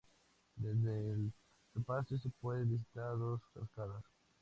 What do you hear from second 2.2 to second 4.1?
pueden visitar dos cascadas.